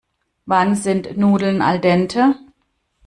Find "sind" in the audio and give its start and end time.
0.75-1.15